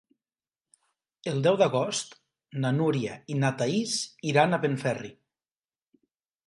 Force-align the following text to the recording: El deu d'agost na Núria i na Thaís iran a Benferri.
El 1.31 1.37
deu 1.49 1.59
d'agost 1.63 2.17
na 2.65 2.73
Núria 2.81 3.19
i 3.35 3.39
na 3.45 3.55
Thaís 3.61 3.97
iran 4.33 4.53
a 4.53 4.61
Benferri. 4.67 5.15